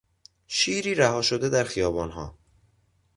شیری 0.47 0.95
رها 0.95 1.21
شده 1.21 1.49
در 1.49 1.63
خیابانها 1.63 2.37